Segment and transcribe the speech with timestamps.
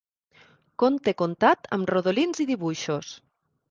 [0.85, 3.17] Conte contat amb rodolins i dibuixos.